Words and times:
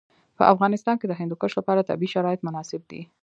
په 0.37 0.43
افغانستان 0.53 0.95
کې 0.97 1.05
د 1.07 1.13
هندوکش 1.19 1.51
لپاره 1.59 1.87
طبیعي 1.89 2.11
شرایط 2.15 2.41
مناسب 2.47 2.81
دي. 2.91 3.01